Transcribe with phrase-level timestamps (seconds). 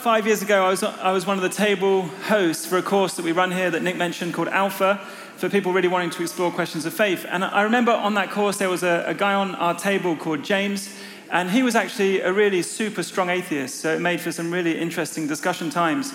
[0.00, 3.14] five years ago, I was, I was one of the table hosts for a course
[3.16, 4.96] that we run here that Nick mentioned called Alpha
[5.36, 7.26] for people really wanting to explore questions of faith.
[7.28, 10.42] And I remember on that course, there was a, a guy on our table called
[10.42, 10.94] James,
[11.30, 14.78] and he was actually a really super strong atheist, so it made for some really
[14.78, 16.14] interesting discussion times.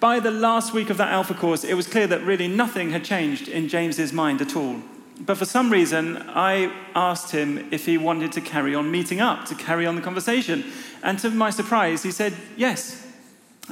[0.00, 3.04] By the last week of that Alpha course, it was clear that really nothing had
[3.04, 4.82] changed in James's mind at all.
[5.18, 9.46] But for some reason, I asked him if he wanted to carry on meeting up,
[9.46, 10.64] to carry on the conversation.
[11.02, 13.05] And to my surprise, he said yes.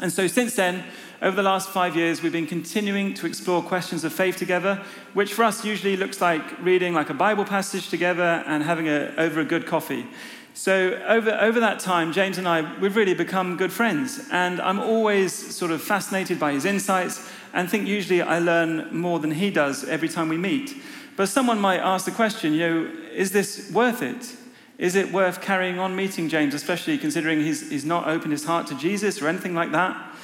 [0.01, 0.85] And so since then,
[1.23, 4.83] over the last five years, we've been continuing to explore questions of faith together,
[5.15, 9.15] which for us usually looks like reading like a Bible passage together and having a,
[9.17, 10.07] over a good coffee.
[10.53, 14.29] So over, over that time, James and I, we've really become good friends.
[14.31, 19.19] And I'm always sort of fascinated by his insights and think usually I learn more
[19.19, 20.77] than he does every time we meet.
[21.17, 24.37] But someone might ask the question, you know, is this worth it?
[24.79, 28.67] Is it worth carrying on meeting James, especially considering he's, he's not opened his heart
[28.69, 30.15] to Jesus or anything like that?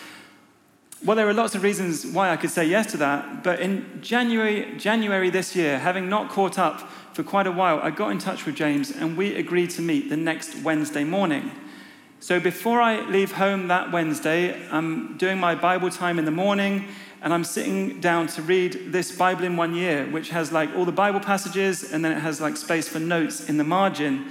[1.05, 4.01] Well, there are lots of reasons why I could say yes to that, but in
[4.03, 6.81] January, January this year, having not caught up
[7.15, 10.11] for quite a while, I got in touch with James and we agreed to meet
[10.11, 11.53] the next Wednesday morning.
[12.23, 16.85] So before I leave home that Wednesday, I'm doing my Bible time in the morning
[17.23, 20.85] and I'm sitting down to read this Bible in one year, which has like all
[20.85, 24.27] the Bible passages and then it has like space for notes in the margin.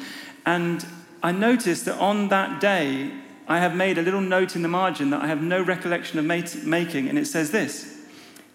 [0.45, 0.85] And
[1.23, 3.11] I noticed that on that day,
[3.47, 6.25] I have made a little note in the margin that I have no recollection of
[6.25, 7.95] making, and it says this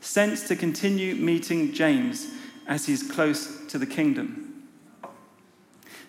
[0.01, 2.29] sense to continue meeting James
[2.69, 4.44] as he's close to the kingdom.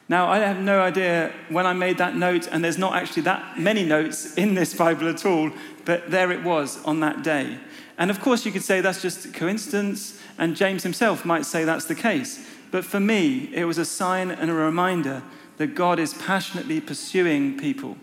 [0.07, 3.59] Now, I have no idea when I made that note, and there's not actually that
[3.59, 5.51] many notes in this Bible at all,
[5.83, 7.57] but there it was on that day.
[7.97, 11.85] And of course, you could say that's just coincidence, and James himself might say that's
[11.85, 12.47] the case.
[12.69, 15.23] But for me, it was a sign and a reminder
[15.57, 17.97] that God is passionately pursuing people.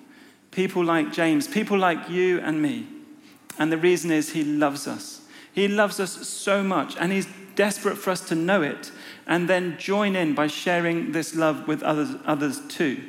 [0.50, 2.86] People like James, people like you and me.
[3.58, 5.20] And the reason is he loves us.
[5.52, 8.90] He loves us so much, and he's desperate for us to know it
[9.26, 13.02] and then join in by sharing this love with others, others too.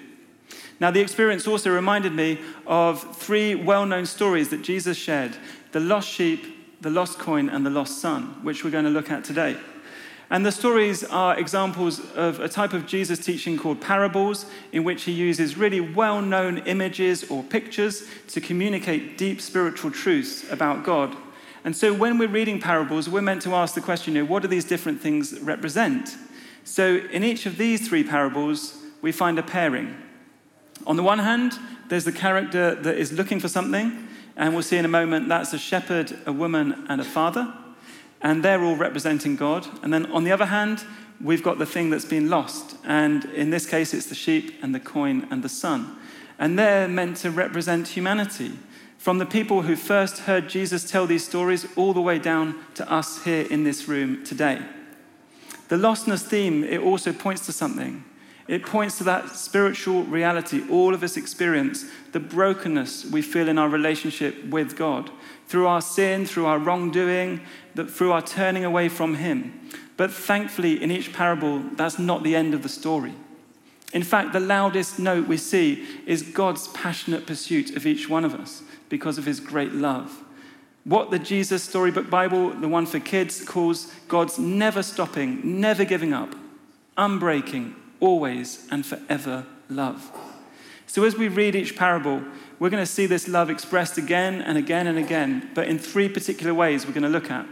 [0.79, 5.35] Now, the experience also reminded me of three well known stories that Jesus shared
[5.71, 9.09] the lost sheep, the lost coin, and the lost son, which we're going to look
[9.09, 9.57] at today.
[10.29, 15.03] And the stories are examples of a type of Jesus teaching called parables, in which
[15.03, 21.15] he uses really well known images or pictures to communicate deep spiritual truths about God.
[21.65, 24.41] And so when we're reading parables, we're meant to ask the question, you know, what
[24.41, 26.17] do these different things represent?
[26.65, 29.95] So in each of these three parables, we find a pairing.
[30.85, 31.53] On the one hand,
[31.87, 35.53] there's the character that is looking for something, and we'll see in a moment that's
[35.53, 37.53] a shepherd, a woman, and a father.
[38.21, 39.67] And they're all representing God.
[39.83, 40.83] And then on the other hand,
[41.21, 42.77] we've got the thing that's been lost.
[42.83, 45.97] And in this case, it's the sheep and the coin and the son.
[46.39, 48.53] And they're meant to represent humanity.
[49.03, 52.89] From the people who first heard Jesus tell these stories all the way down to
[52.89, 54.61] us here in this room today.
[55.67, 58.05] The lostness theme, it also points to something.
[58.47, 61.83] It points to that spiritual reality all of us experience,
[62.13, 65.11] the brokenness we feel in our relationship with God,
[65.47, 67.41] through our sin, through our wrongdoing,
[67.75, 69.69] through our turning away from Him.
[69.97, 73.15] But thankfully, in each parable, that's not the end of the story.
[73.93, 78.33] In fact, the loudest note we see is God's passionate pursuit of each one of
[78.33, 80.23] us because of His great love.
[80.83, 86.11] What the Jesus Storybook Bible, the one for kids, calls God's never stopping, never giving
[86.11, 86.35] up,
[86.97, 90.11] unbreaking, always and forever love.
[90.87, 92.21] So, as we read each parable,
[92.59, 96.09] we're going to see this love expressed again and again and again, but in three
[96.09, 97.47] particular ways we're going to look at.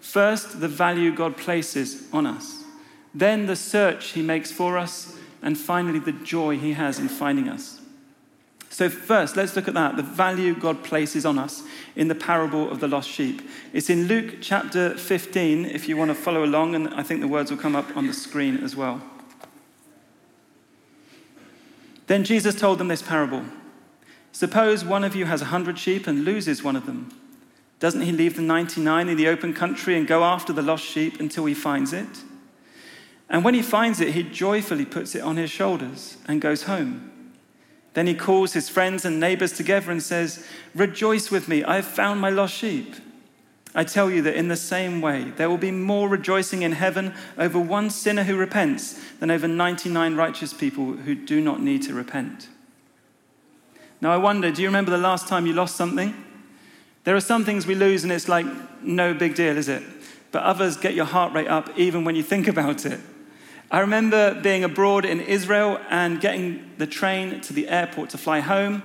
[0.00, 2.64] First, the value God places on us,
[3.14, 7.48] then, the search He makes for us, and finally, the joy He has in finding
[7.48, 7.80] us.
[8.70, 11.62] So, first, let's look at that the value God places on us
[11.94, 13.48] in the parable of the lost sheep.
[13.72, 17.28] It's in Luke chapter 15, if you want to follow along, and I think the
[17.28, 19.00] words will come up on the screen as well.
[22.06, 23.44] Then Jesus told them this parable
[24.32, 27.12] Suppose one of you has a hundred sheep and loses one of them.
[27.80, 31.20] Doesn't he leave the 99 in the open country and go after the lost sheep
[31.20, 32.24] until he finds it?
[33.28, 37.10] And when he finds it, he joyfully puts it on his shoulders and goes home.
[37.94, 41.86] Then he calls his friends and neighbors together and says, Rejoice with me, I have
[41.86, 42.94] found my lost sheep.
[43.74, 47.12] I tell you that in the same way, there will be more rejoicing in heaven
[47.36, 51.94] over one sinner who repents than over 99 righteous people who do not need to
[51.94, 52.48] repent.
[54.00, 56.14] Now, I wonder do you remember the last time you lost something?
[57.04, 58.46] There are some things we lose and it's like
[58.82, 59.82] no big deal, is it?
[60.30, 63.00] But others get your heart rate up even when you think about it.
[63.70, 68.40] I remember being abroad in Israel and getting the train to the airport to fly
[68.40, 68.82] home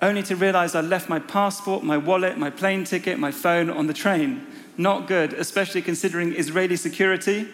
[0.00, 3.86] only to realize I left my passport, my wallet, my plane ticket, my phone on
[3.86, 4.44] the train.
[4.76, 7.48] Not good, especially considering Israeli security.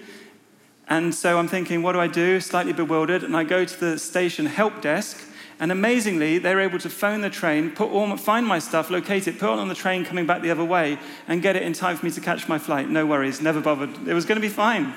[0.88, 2.40] And so I'm thinking, what do I do?
[2.40, 3.22] Slightly bewildered.
[3.22, 5.22] And I go to the station help desk.
[5.60, 9.38] And amazingly, they're able to phone the train, put all, find my stuff, locate it,
[9.38, 11.96] put it on the train coming back the other way, and get it in time
[11.96, 12.88] for me to catch my flight.
[12.88, 13.90] No worries, never bothered.
[14.06, 14.94] It was going to be fine.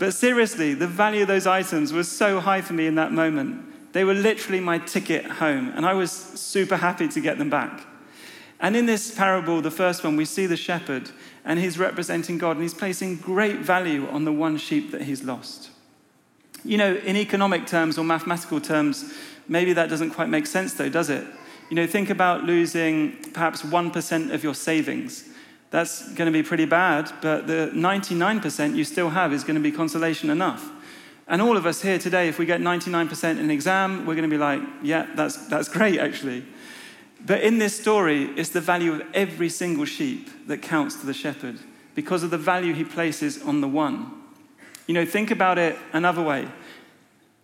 [0.00, 3.92] But seriously, the value of those items was so high for me in that moment.
[3.92, 7.86] They were literally my ticket home, and I was super happy to get them back.
[8.60, 11.10] And in this parable, the first one, we see the shepherd,
[11.44, 15.22] and he's representing God, and he's placing great value on the one sheep that he's
[15.22, 15.68] lost.
[16.64, 19.12] You know, in economic terms or mathematical terms,
[19.48, 21.26] maybe that doesn't quite make sense, though, does it?
[21.68, 25.29] You know, think about losing perhaps 1% of your savings
[25.70, 29.60] that's going to be pretty bad, but the 99% you still have is going to
[29.60, 30.68] be consolation enough.
[31.28, 34.28] And all of us here today, if we get 99% in an exam, we're going
[34.28, 36.44] to be like, yeah, that's, that's great, actually.
[37.24, 41.14] But in this story, it's the value of every single sheep that counts to the
[41.14, 41.60] shepherd
[41.94, 44.10] because of the value he places on the one.
[44.88, 46.48] You know, think about it another way.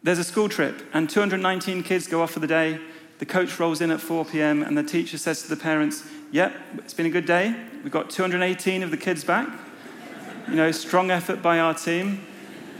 [0.02, 2.80] There's a school trip, and 219 kids go off for the day.
[3.18, 6.54] The coach rolls in at 4 p.m., and the teacher says to the parents, Yep,
[6.78, 7.54] it's been a good day.
[7.82, 9.48] We've got 218 of the kids back.
[10.48, 12.26] You know, strong effort by our team.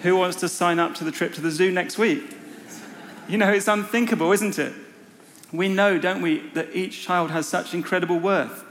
[0.02, 2.36] Who wants to sign up to the trip to the zoo next week?
[3.28, 4.72] You know, it's unthinkable, isn't it?
[5.52, 8.64] We know, don't we, that each child has such incredible worth.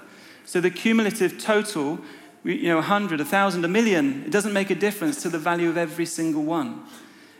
[0.45, 1.99] So the cumulative total,
[2.43, 5.77] you know, 100, 1,000, a million, it doesn't make a difference to the value of
[5.77, 6.83] every single one.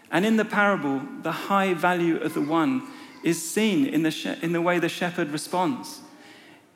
[0.10, 2.88] And in the parable, the high value of the one
[3.26, 6.00] is seen in the, she- in the way the shepherd responds.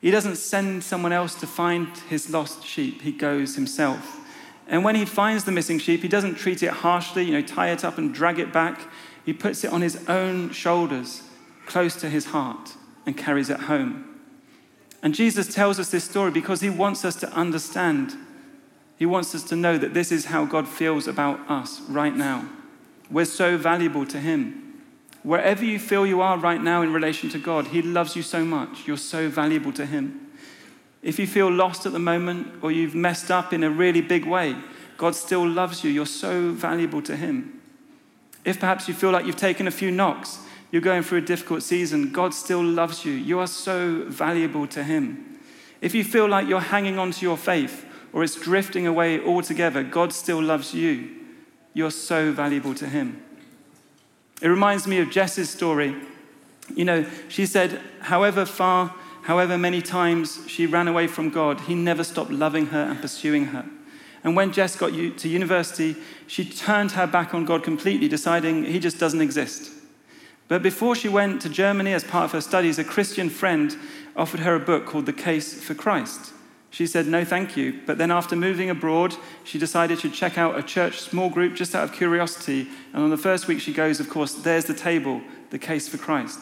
[0.02, 4.18] He doesn't send someone else to find his lost sheep, he goes himself.
[4.68, 7.70] And when he finds the missing sheep, he doesn't treat it harshly, you know, tie
[7.70, 8.82] it up and drag it back.
[9.26, 11.24] He puts it on his own shoulders,
[11.66, 12.74] close to his heart,
[13.06, 14.20] and carries it home.
[15.02, 18.16] And Jesus tells us this story because he wants us to understand.
[18.98, 22.50] He wants us to know that this is how God feels about us right now.
[23.10, 24.69] We're so valuable to him.
[25.24, 28.46] Wherever you feel you are right now in relation to God, He loves you so
[28.46, 28.88] much.
[28.88, 30.28] You're so valuable to Him.
[31.02, 34.26] If you feel lost at the moment or you've messed up in a really big
[34.26, 34.56] way,
[34.98, 35.90] God still loves you.
[35.90, 37.62] You're so valuable to Him.
[38.46, 40.40] If perhaps you feel like you've taken a few knocks,
[40.72, 43.14] you're going through a difficult season, God still loves you.
[43.14, 45.40] You are so valuable to Him.
[45.82, 49.84] If you feel like you're hanging on to your faith or it's drifting away altogether,
[49.84, 51.10] God still loves you.
[51.74, 53.24] You're so valuable to Him.
[54.42, 55.96] It reminds me of Jess's story.
[56.76, 58.94] You know, she said, however far,
[59.24, 63.46] however many times she ran away from God, he never stopped loving her and pursuing
[63.46, 63.66] her.
[64.24, 65.96] And when Jess got to university,
[66.28, 69.72] she turned her back on God completely, deciding he just doesn't exist.
[70.48, 73.76] But before she went to Germany as part of her studies, a Christian friend
[74.16, 76.34] offered her a book called The Case for Christ.
[76.72, 77.80] She said, no, thank you.
[77.86, 81.74] But then, after moving abroad, she decided to check out a church small group just
[81.74, 82.68] out of curiosity.
[82.94, 85.98] And on the first week she goes, of course, there's the table, the case for
[85.98, 86.40] Christ.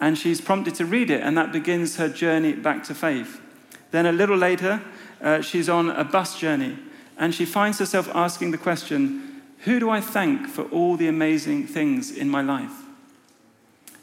[0.00, 3.40] And she's prompted to read it, and that begins her journey back to faith.
[3.92, 4.82] Then, a little later,
[5.20, 6.76] uh, she's on a bus journey,
[7.16, 11.68] and she finds herself asking the question Who do I thank for all the amazing
[11.68, 12.82] things in my life?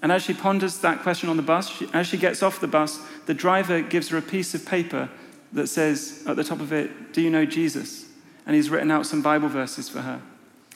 [0.02, 2.68] And as she ponders that question on the bus, she, as she gets off the
[2.68, 5.10] bus, the driver gives her a piece of paper
[5.54, 8.06] that says at the top of it, Do you know Jesus?
[8.46, 10.22] And he's written out some Bible verses for her.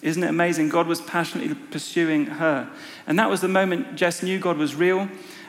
[0.01, 0.70] Isn't it amazing?
[0.70, 2.70] God was passionately pursuing her.
[3.08, 5.08] And that was the moment Jess knew God was real.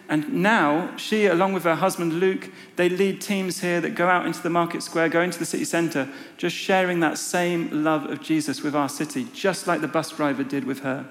[0.09, 4.27] And now, she, along with her husband Luke, they lead teams here that go out
[4.27, 8.23] into the market square, go into the city centre, just sharing that same love of
[8.23, 11.07] Jesus with our city, just like the bus driver did with her.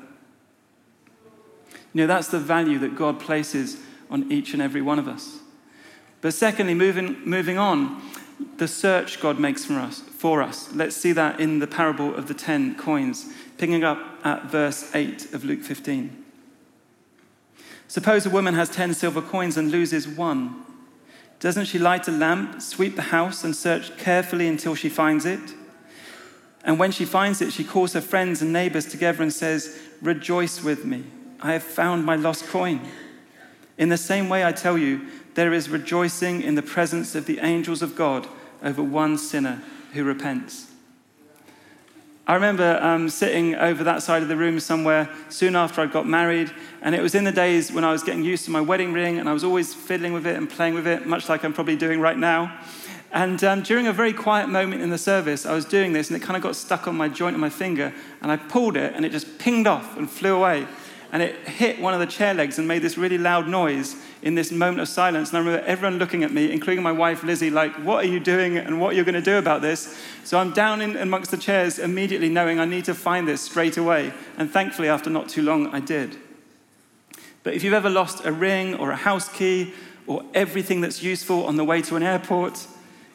[1.93, 3.77] You know, that's the value that God places
[4.09, 5.39] on each and every one of us.
[6.23, 8.01] But secondly, moving, moving on,
[8.55, 10.73] the search God makes for us, for us.
[10.73, 15.33] Let's see that in the parable of the ten coins, picking up at verse 8
[15.33, 16.23] of Luke 15.
[17.89, 20.63] Suppose a woman has ten silver coins and loses one.
[21.41, 25.53] Doesn't she light a lamp, sweep the house, and search carefully until she finds it?
[26.63, 30.63] And when she finds it, she calls her friends and neighbors together and says, Rejoice
[30.63, 31.03] with me,
[31.41, 32.79] I have found my lost coin.
[33.77, 35.01] In the same way, I tell you,
[35.35, 38.27] there is rejoicing in the presence of the angels of God
[38.63, 39.61] over one sinner
[39.93, 40.71] who repents.
[42.25, 46.07] I remember um, sitting over that side of the room somewhere soon after I got
[46.07, 48.93] married, and it was in the days when I was getting used to my wedding
[48.93, 51.51] ring, and I was always fiddling with it and playing with it, much like I'm
[51.51, 52.57] probably doing right now.
[53.11, 56.15] And um, during a very quiet moment in the service, I was doing this, and
[56.15, 58.93] it kind of got stuck on my joint of my finger, and I pulled it,
[58.95, 60.65] and it just pinged off and flew away.
[61.13, 64.33] And it hit one of the chair legs and made this really loud noise in
[64.33, 65.29] this moment of silence.
[65.29, 68.19] And I remember everyone looking at me, including my wife Lizzie, like, What are you
[68.19, 69.95] doing and what are you going to do about this?
[70.23, 73.77] So I'm down in, amongst the chairs immediately, knowing I need to find this straight
[73.77, 74.11] away.
[74.39, 76.17] And thankfully, after not too long, I did.
[77.43, 79.75] But if you've ever lost a ring or a house key
[80.07, 82.65] or everything that's useful on the way to an airport,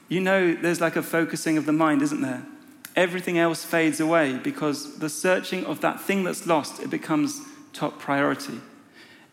[0.08, 2.46] you know there's like a focusing of the mind, isn't there?
[2.94, 7.40] Everything else fades away because the searching of that thing that's lost, it becomes
[7.72, 8.60] top priority.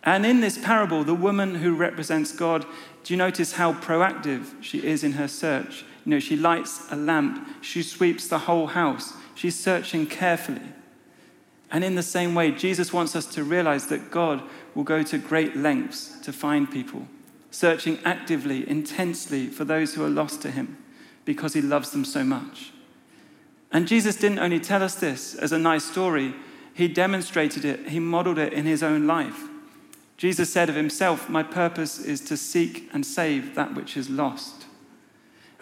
[0.04, 2.66] And in this parable, the woman who represents God,
[3.04, 5.84] do you notice how proactive she is in her search?
[6.06, 10.62] You know, she lights a lamp, she sweeps the whole house, she's searching carefully.
[11.72, 14.44] And in the same way, Jesus wants us to realize that God
[14.76, 17.08] will go to great lengths to find people,
[17.50, 20.78] searching actively, intensely for those who are lost to him
[21.26, 22.72] because he loves them so much.
[23.72, 26.36] And Jesus didn't only tell us this as a nice story,
[26.76, 29.44] he demonstrated it, he modeled it in his own life.
[30.18, 34.66] Jesus said of himself, My purpose is to seek and save that which is lost.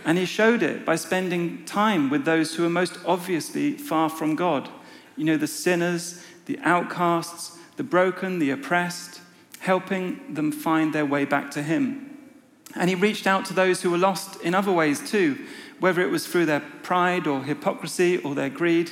[0.03, 4.36] And he showed it by spending time with those who are most obviously far from
[4.36, 4.70] God.
[5.15, 9.22] You know, the sinners, the outcasts, the broken, the oppressed,
[9.60, 12.10] helping them find their way back to him.
[12.75, 15.46] And he reached out to those who were lost in other ways too,
[15.79, 18.91] whether it was through their pride or hypocrisy or their greed.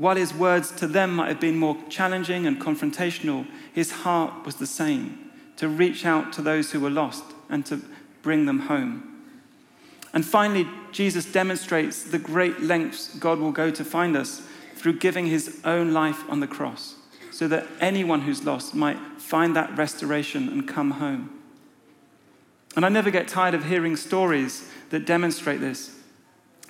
[0.00, 4.54] While his words to them might have been more challenging and confrontational, his heart was
[4.54, 7.82] the same to reach out to those who were lost and to
[8.22, 9.26] bring them home.
[10.14, 14.40] And finally, Jesus demonstrates the great lengths God will go to find us
[14.74, 16.94] through giving his own life on the cross,
[17.30, 21.28] so that anyone who's lost might find that restoration and come home.
[22.74, 25.94] And I never get tired of hearing stories that demonstrate this.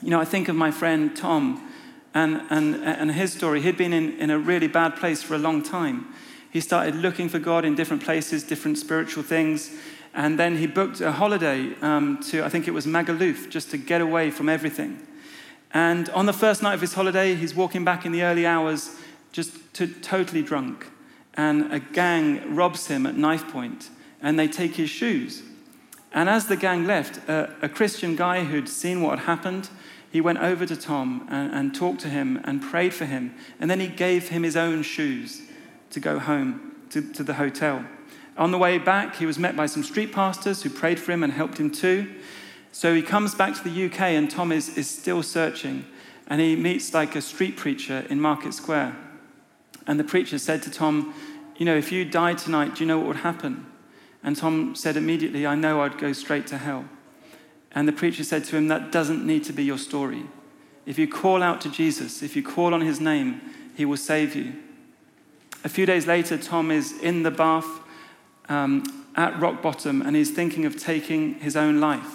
[0.03, 1.70] You know, I think of my friend Tom
[2.15, 3.61] and, and, and his story.
[3.61, 6.13] He'd been in, in a really bad place for a long time.
[6.51, 9.71] He started looking for God in different places, different spiritual things.
[10.13, 13.77] And then he booked a holiday um, to, I think it was Magaluf, just to
[13.77, 15.07] get away from everything.
[15.73, 18.97] And on the first night of his holiday, he's walking back in the early hours,
[19.31, 20.91] just to, totally drunk.
[21.35, 23.89] And a gang robs him at knife point,
[24.21, 25.45] and they take his shoes.
[26.13, 29.71] And as the gang left, a, a Christian guy who'd seen what had happened,
[30.11, 33.35] he went over to Tom and, and talked to him and prayed for him.
[33.61, 35.43] And then he gave him his own shoes
[35.91, 37.85] to go home to, to the hotel.
[38.37, 41.23] On the way back, he was met by some street pastors who prayed for him
[41.23, 42.13] and helped him too.
[42.73, 45.85] So he comes back to the UK, and Tom is, is still searching.
[46.27, 48.97] And he meets like a street preacher in Market Square.
[49.87, 51.13] And the preacher said to Tom,
[51.57, 53.67] You know, if you died tonight, do you know what would happen?
[54.23, 56.85] And Tom said immediately, I know I'd go straight to hell.
[57.73, 60.25] And the preacher said to him, That doesn't need to be your story.
[60.87, 63.41] If you call out to Jesus, if you call on his name,
[63.77, 64.55] he will save you.
[65.63, 67.67] A few days later, Tom is in the bath
[68.49, 68.83] um,
[69.15, 72.15] at rock bottom and he's thinking of taking his own life.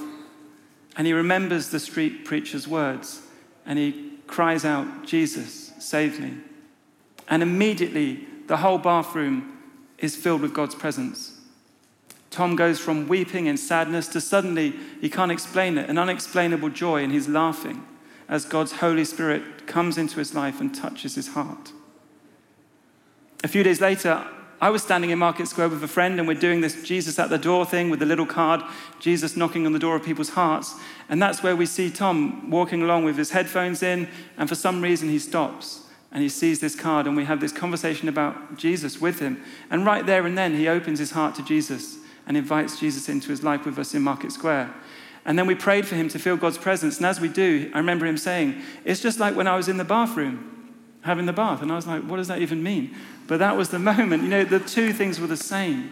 [0.97, 3.21] And he remembers the street preacher's words
[3.65, 6.33] and he cries out, Jesus, save me.
[7.27, 9.57] And immediately, the whole bathroom
[9.97, 11.35] is filled with God's presence.
[12.36, 17.01] Tom goes from weeping and sadness to suddenly, he can't explain it, an unexplainable joy,
[17.01, 17.86] and he's laughing
[18.27, 21.72] as God's Holy Spirit comes into his life and touches his heart.
[23.42, 24.27] A few days later,
[24.60, 27.30] I was standing in Market Square with a friend, and we're doing this Jesus at
[27.30, 28.62] the door thing with the little card,
[29.00, 30.75] Jesus knocking on the door of people's hearts.
[31.08, 34.82] And that's where we see Tom walking along with his headphones in, and for some
[34.82, 39.00] reason he stops and he sees this card, and we have this conversation about Jesus
[39.00, 39.42] with him.
[39.70, 43.29] And right there and then, he opens his heart to Jesus and invites Jesus into
[43.29, 44.74] his life with us in Market Square.
[45.25, 46.98] And then we prayed for him to feel God's presence.
[46.98, 49.77] And as we do, I remember him saying, It's just like when I was in
[49.77, 51.62] the bathroom having the bath.
[51.62, 52.96] And I was like, What does that even mean?
[53.27, 54.24] But that was the moment.
[54.24, 55.91] You know, the two things were the same.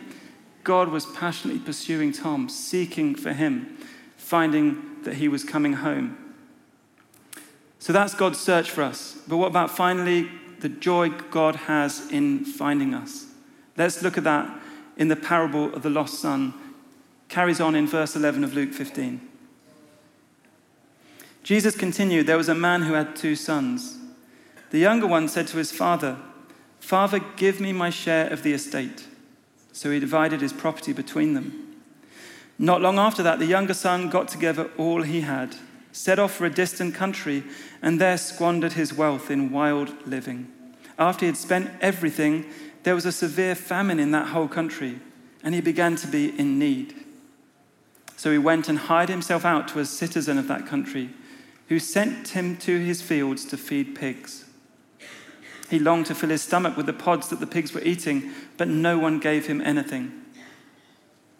[0.63, 3.78] God was passionately pursuing Tom, seeking for him,
[4.16, 6.18] finding that he was coming home.
[7.80, 9.18] So that's God's search for us.
[9.28, 13.25] But what about finally the joy God has in finding us?
[13.75, 14.62] Let's look at that
[14.98, 16.54] in the parable of the lost son
[17.30, 19.22] carries on in verse 11 of Luke 15.
[21.44, 23.98] Jesus continued, There was a man who had two sons.
[24.70, 26.18] The younger one said to his father,
[26.80, 29.08] Father, give me my share of the estate.
[29.72, 31.82] So he divided his property between them.
[32.60, 35.56] Not long after that, the younger son got together all he had,
[35.92, 37.44] set off for a distant country,
[37.82, 40.52] and there squandered his wealth in wild living.
[41.00, 42.46] After he had spent everything,
[42.84, 45.00] there was a severe famine in that whole country,
[45.42, 46.94] and he began to be in need.
[48.18, 51.10] So he went and hired himself out to a citizen of that country,
[51.70, 54.46] who sent him to his fields to feed pigs.
[55.70, 58.68] He longed to fill his stomach with the pods that the pigs were eating, but
[58.68, 60.12] no one gave him anything.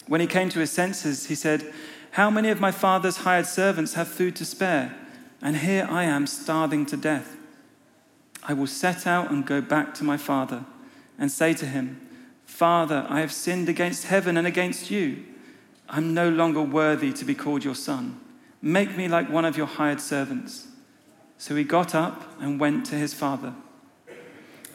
[0.08, 1.74] When he came to his senses, he said,
[2.12, 4.96] How many of my father's hired servants have food to spare?
[5.42, 7.36] And here I am starving to death.
[8.44, 10.66] I will set out and go back to my father
[11.17, 12.00] and say to him,
[12.46, 15.24] Father, I have sinned against heaven and against you.
[15.89, 18.20] I'm no longer worthy to be called your son.
[18.62, 20.67] Make me like one of your hired servants.
[21.38, 23.53] So he got up and went to his father.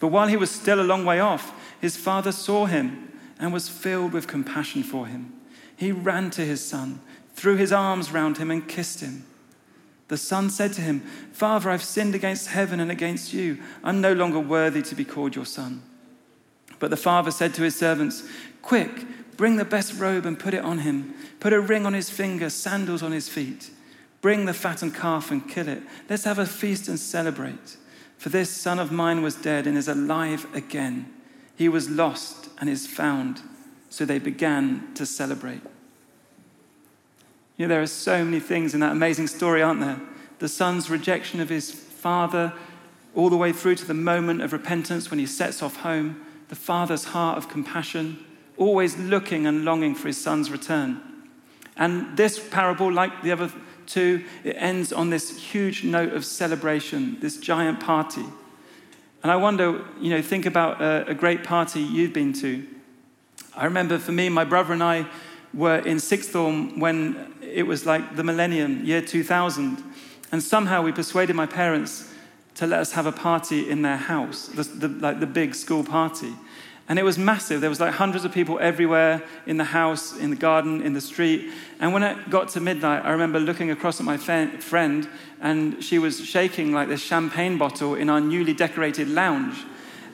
[0.00, 3.68] But while he was still a long way off, his father saw him and was
[3.68, 5.32] filled with compassion for him.
[5.76, 7.00] He ran to his son,
[7.34, 9.24] threw his arms round him, and kissed him.
[10.08, 11.00] The son said to him,
[11.32, 13.58] Father, I've sinned against heaven and against you.
[13.84, 15.82] I'm no longer worthy to be called your son.
[16.78, 18.22] But the father said to his servants,
[18.62, 21.14] Quick, bring the best robe and put it on him.
[21.40, 23.70] Put a ring on his finger, sandals on his feet.
[24.20, 25.82] Bring the fattened calf and kill it.
[26.08, 27.76] Let's have a feast and celebrate.
[28.16, 31.12] For this son of mine was dead and is alive again.
[31.56, 33.40] He was lost and is found.
[33.90, 35.62] So they began to celebrate.
[37.56, 40.00] You know, there are so many things in that amazing story, aren't there?
[40.38, 42.52] The son's rejection of his father,
[43.14, 46.56] all the way through to the moment of repentance when he sets off home, the
[46.56, 48.24] father's heart of compassion,
[48.56, 51.00] always looking and longing for his son's return.
[51.76, 53.52] And this parable, like the other
[53.86, 58.24] two, it ends on this huge note of celebration, this giant party.
[59.22, 62.66] And I wonder, you know, think about a, a great party you've been to.
[63.56, 65.06] I remember for me, my brother and I
[65.54, 69.82] were in sixth form when it was like the millennium, year 2000.
[70.30, 72.07] And somehow we persuaded my parents
[72.58, 75.84] to let us have a party in their house, the, the, like the big school
[75.84, 76.34] party.
[76.88, 77.60] And it was massive.
[77.60, 81.00] There was like hundreds of people everywhere in the house, in the garden, in the
[81.00, 81.52] street.
[81.78, 85.08] And when it got to midnight, I remember looking across at my friend,
[85.40, 89.64] and she was shaking like this champagne bottle in our newly decorated lounge.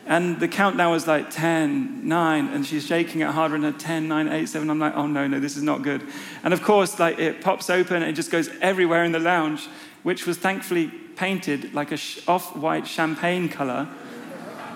[0.04, 4.06] And the countdown was like 10, 9, and she's shaking it harder and a 10,
[4.06, 4.68] 9, 8, 7.
[4.68, 6.02] I'm like, oh no, no, this is not good.
[6.42, 9.66] And of course, like it pops open and it just goes everywhere in the lounge,
[10.02, 13.88] which was thankfully painted like a off white champagne color.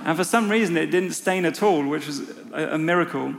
[0.04, 3.34] And for some reason, it didn't stain at all, which was a, a miracle.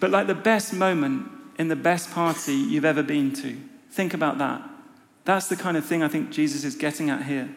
[0.00, 3.56] But like the best moment in the best party you've ever been to,
[3.90, 4.62] think about that.
[5.24, 7.48] That's the kind of thing I think Jesus is getting at here.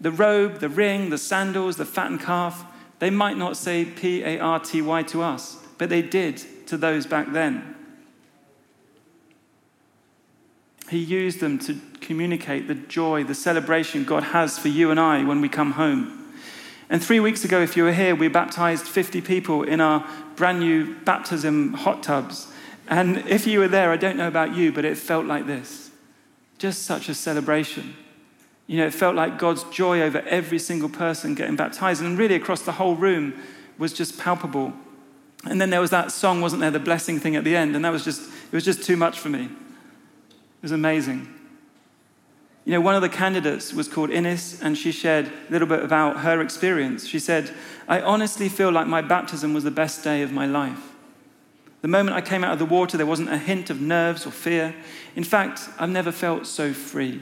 [0.00, 2.64] The robe, the ring, the sandals, the fattened calf,
[2.98, 6.76] they might not say P A R T Y to us, but they did to
[6.76, 7.76] those back then.
[10.88, 15.24] He used them to communicate the joy, the celebration God has for you and I
[15.24, 16.18] when we come home.
[16.90, 20.60] And three weeks ago, if you were here, we baptized 50 people in our brand
[20.60, 22.52] new baptism hot tubs.
[22.86, 25.90] And if you were there, I don't know about you, but it felt like this
[26.58, 27.96] just such a celebration.
[28.68, 32.00] You know, it felt like God's joy over every single person getting baptized.
[32.00, 33.34] And really, across the whole room
[33.78, 34.72] was just palpable.
[35.44, 37.74] And then there was that song, wasn't there, the blessing thing at the end?
[37.74, 39.46] And that was just, it was just too much for me.
[39.46, 41.26] It was amazing.
[42.64, 45.82] You know, one of the candidates was called Ines, and she shared a little bit
[45.82, 47.06] about her experience.
[47.06, 47.50] She said,
[47.88, 50.92] I honestly feel like my baptism was the best day of my life.
[51.80, 54.30] The moment I came out of the water, there wasn't a hint of nerves or
[54.30, 54.76] fear.
[55.16, 57.20] In fact, I've never felt so free,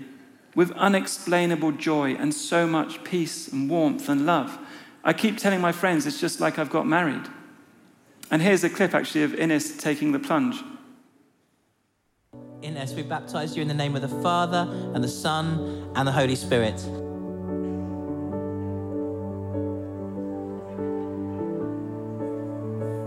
[0.54, 4.58] with unexplainable joy and so much peace and warmth and love.
[5.02, 7.26] I keep telling my friends it's just like I've got married.
[8.30, 10.62] And here's a clip actually of Ines taking the plunge.
[12.62, 16.12] Ines, we baptize you in the name of the Father and the Son and the
[16.12, 16.76] Holy Spirit.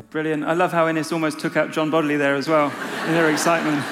[0.09, 0.43] Brilliant.
[0.43, 2.71] I love how Ines almost took out John Bodley there as well
[3.07, 3.83] in their excitement.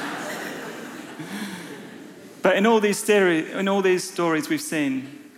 [2.41, 5.32] but in all, these theory, in all these stories we've seen,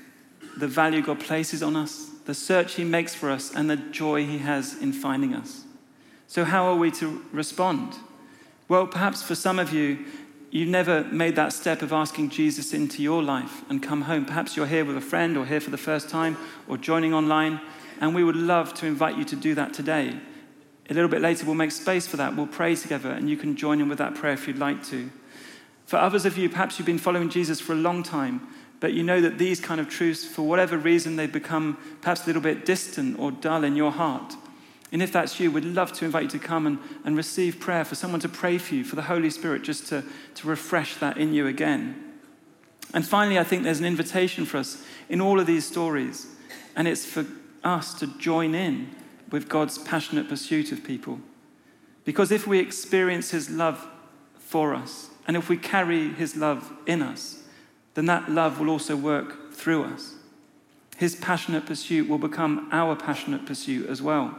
[0.57, 4.25] the value God places on us, the search He makes for us, and the joy
[4.25, 5.63] He has in finding us.
[6.27, 7.95] So, how are we to respond?
[8.69, 10.05] Well, perhaps for some of you,
[10.49, 14.25] you've never made that step of asking Jesus into your life and come home.
[14.25, 17.59] Perhaps you're here with a friend or here for the first time or joining online,
[17.99, 20.17] and we would love to invite you to do that today.
[20.89, 22.35] A little bit later, we'll make space for that.
[22.35, 25.09] We'll pray together, and you can join in with that prayer if you'd like to.
[25.85, 28.47] For others of you, perhaps you've been following Jesus for a long time,
[28.79, 32.27] but you know that these kind of truths, for whatever reason, they've become perhaps a
[32.27, 34.35] little bit distant or dull in your heart.
[34.93, 37.83] And if that's you, we'd love to invite you to come and, and receive prayer,
[37.83, 40.03] for someone to pray for you, for the Holy Spirit just to,
[40.35, 42.13] to refresh that in you again.
[42.93, 46.27] And finally, I think there's an invitation for us in all of these stories,
[46.75, 47.25] and it's for
[47.63, 48.95] us to join in
[49.31, 51.19] with God's passionate pursuit of people.
[52.05, 53.87] Because if we experience His love
[54.37, 57.41] for us, and if we carry His love in us,
[57.95, 60.13] then that love will also work through us.
[60.97, 64.37] His passionate pursuit will become our passionate pursuit as well.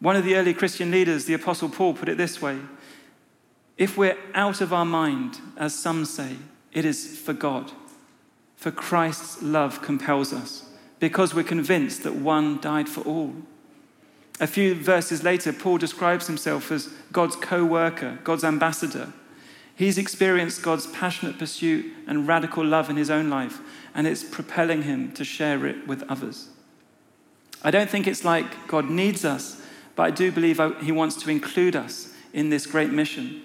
[0.00, 2.58] One of the early Christian leaders, the Apostle Paul, put it this way
[3.76, 6.36] If we're out of our mind, as some say,
[6.72, 7.72] it is for God.
[8.56, 13.34] For Christ's love compels us, because we're convinced that one died for all.
[14.40, 19.12] A few verses later, Paul describes himself as God's co worker, God's ambassador.
[19.74, 23.60] He's experienced God's passionate pursuit and radical love in his own life,
[23.94, 26.48] and it's propelling him to share it with others.
[27.62, 29.62] I don't think it's like God needs us,
[29.96, 33.42] but I do believe uh, he wants to include us in this great mission.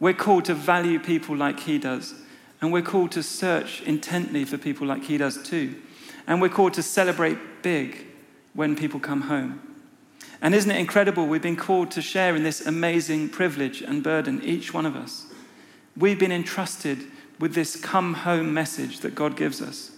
[0.00, 2.14] We're called to value people like he does,
[2.60, 5.76] and we're called to search intently for people like he does too.
[6.26, 8.06] And we're called to celebrate big
[8.54, 9.60] when people come home.
[10.40, 11.26] And isn't it incredible?
[11.26, 15.26] We've been called to share in this amazing privilege and burden, each one of us.
[15.96, 16.98] We've been entrusted
[17.38, 19.92] with this come home message that God gives us.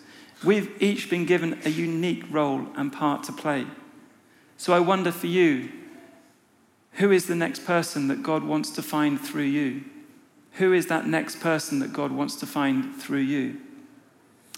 [0.45, 3.67] We've each been given a unique role and part to play.
[4.57, 5.71] So I wonder for you,
[6.95, 9.85] who is the next person that God wants to find through you?
[10.53, 13.61] Who is that next person that God wants to find through you?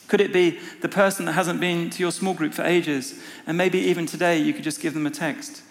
[0.08, 3.56] Could it be the person that hasn't been to your small group for ages, and
[3.56, 5.62] maybe even today you could just give them a text?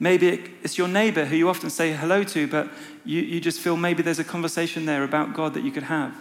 [0.00, 2.68] Maybe it's your neighbor who you often say hello to, but
[3.04, 6.14] you, you just feel maybe there's a conversation there about God that you could have.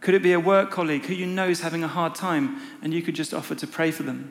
[0.00, 2.92] Could it be a work colleague who you know is having a hard time and
[2.92, 4.30] you could just offer to pray for them?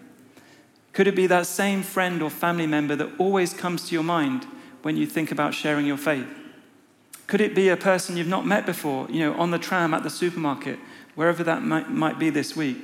[0.93, 4.45] Could it be that same friend or family member that always comes to your mind
[4.85, 6.27] when you think about sharing your faith?
[7.25, 10.03] Could it be a person you've not met before, you know, on the tram, at
[10.03, 10.77] the supermarket,
[11.15, 12.77] wherever that might, might be this week?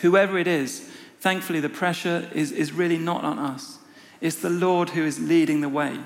[0.00, 3.76] Whoever it is, thankfully the pressure is, is really not on us.
[4.22, 5.98] It's the Lord who is leading the way,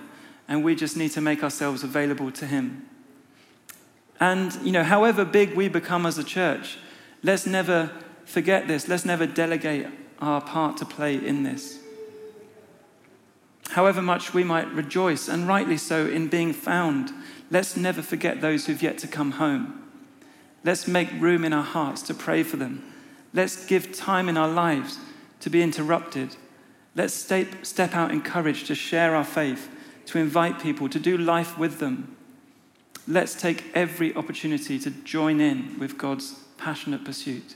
[0.48, 2.84] and we just need to make ourselves available to Him.
[4.18, 6.78] And, you know, however big we become as a church,
[7.22, 7.92] let's never
[8.24, 8.88] forget this.
[8.88, 9.86] Let's never delegate
[10.18, 11.79] our part to play in this.
[13.70, 17.12] However much we might rejoice, and rightly so, in being found,
[17.50, 19.84] let's never forget those who've yet to come home.
[20.64, 22.82] Let's make room in our hearts to pray for them.
[23.32, 24.98] Let's give time in our lives
[25.38, 26.34] to be interrupted.
[26.96, 29.68] Let's step, out in courage to share our faith,
[30.06, 32.16] to invite people, to do life with them.
[33.06, 37.54] Let's take every opportunity to join in with God's passionate pursuit.